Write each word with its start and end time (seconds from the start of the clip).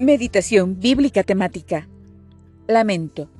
Meditación 0.00 0.80
bíblica 0.80 1.22
temática. 1.22 1.86
Lamento. 2.66 3.30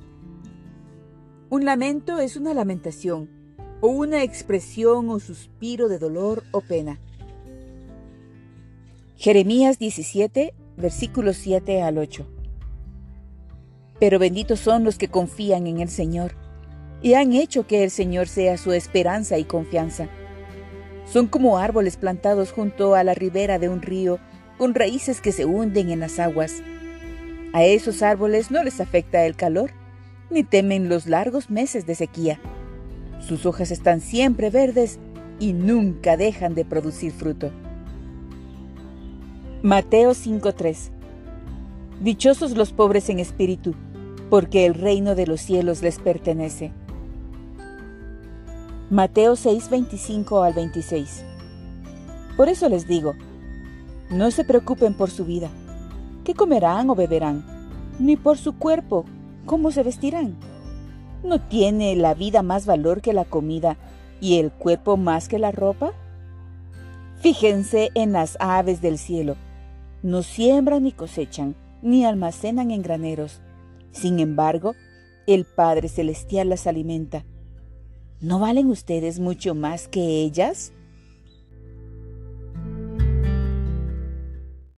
Un 1.49 1.65
lamento 1.65 2.19
es 2.19 2.37
una 2.37 2.53
lamentación 2.53 3.29
o 3.81 3.89
una 3.89 4.23
expresión 4.23 5.09
o 5.09 5.19
suspiro 5.19 5.89
de 5.89 5.99
dolor 5.99 6.43
o 6.51 6.61
pena. 6.61 7.01
Jeremías 9.17 9.79
17, 9.79 10.53
versículos 10.77 11.35
7 11.35 11.81
al 11.81 11.97
8. 11.97 12.25
Pero 13.99 14.17
benditos 14.17 14.61
son 14.61 14.85
los 14.85 14.97
que 14.97 15.09
confían 15.09 15.67
en 15.67 15.81
el 15.81 15.89
Señor 15.89 16.35
y 17.01 17.15
han 17.15 17.33
hecho 17.33 17.67
que 17.67 17.83
el 17.83 17.91
Señor 17.91 18.29
sea 18.29 18.57
su 18.57 18.71
esperanza 18.71 19.37
y 19.37 19.43
confianza. 19.43 20.07
Son 21.05 21.27
como 21.27 21.57
árboles 21.57 21.97
plantados 21.97 22.53
junto 22.53 22.95
a 22.95 23.03
la 23.03 23.13
ribera 23.13 23.59
de 23.59 23.67
un 23.67 23.81
río 23.81 24.19
con 24.57 24.73
raíces 24.73 25.21
que 25.21 25.31
se 25.31 25.45
hunden 25.45 25.89
en 25.89 25.99
las 25.99 26.19
aguas. 26.19 26.61
A 27.53 27.63
esos 27.63 28.01
árboles 28.01 28.51
no 28.51 28.63
les 28.63 28.81
afecta 28.81 29.25
el 29.25 29.35
calor, 29.35 29.71
ni 30.29 30.43
temen 30.43 30.89
los 30.89 31.07
largos 31.07 31.49
meses 31.49 31.85
de 31.85 31.95
sequía. 31.95 32.39
Sus 33.19 33.45
hojas 33.45 33.71
están 33.71 34.01
siempre 34.01 34.49
verdes 34.49 34.99
y 35.39 35.53
nunca 35.53 36.17
dejan 36.17 36.55
de 36.55 36.65
producir 36.65 37.11
fruto. 37.11 37.51
Mateo 39.61 40.13
5:3 40.13 40.91
Dichosos 42.01 42.57
los 42.57 42.71
pobres 42.71 43.09
en 43.09 43.19
espíritu, 43.19 43.73
porque 44.29 44.65
el 44.65 44.73
reino 44.73 45.15
de 45.15 45.27
los 45.27 45.41
cielos 45.41 45.81
les 45.81 45.99
pertenece. 45.99 46.71
Mateo 48.89 49.35
6:25 49.35 50.43
al 50.43 50.53
26 50.53 51.23
Por 52.37 52.49
eso 52.49 52.69
les 52.69 52.87
digo, 52.87 53.15
no 54.09 54.31
se 54.31 54.43
preocupen 54.43 54.93
por 54.93 55.09
su 55.09 55.25
vida, 55.25 55.49
qué 56.23 56.33
comerán 56.33 56.89
o 56.89 56.95
beberán, 56.95 57.43
ni 57.99 58.15
por 58.15 58.37
su 58.37 58.57
cuerpo, 58.57 59.05
cómo 59.45 59.71
se 59.71 59.83
vestirán. 59.83 60.35
¿No 61.23 61.39
tiene 61.41 61.95
la 61.95 62.13
vida 62.13 62.43
más 62.43 62.65
valor 62.65 63.01
que 63.01 63.13
la 63.13 63.25
comida 63.25 63.77
y 64.21 64.37
el 64.37 64.51
cuerpo 64.51 64.97
más 64.97 65.27
que 65.27 65.39
la 65.39 65.51
ropa? 65.51 65.93
Fíjense 67.19 67.91
en 67.95 68.11
las 68.11 68.37
aves 68.39 68.81
del 68.81 68.97
cielo. 68.97 69.35
No 70.03 70.21
siembran 70.21 70.83
ni 70.83 70.91
cosechan, 70.91 71.55
ni 71.81 72.05
almacenan 72.05 72.69
en 72.69 72.83
graneros. 72.83 73.41
Sin 73.91 74.19
embargo, 74.19 74.75
el 75.25 75.45
Padre 75.45 75.87
Celestial 75.87 76.49
las 76.49 76.67
alimenta. 76.67 77.25
¿No 78.21 78.39
valen 78.39 78.67
ustedes 78.67 79.19
mucho 79.19 79.55
más 79.55 79.87
que 79.87 80.21
ellas? 80.21 80.73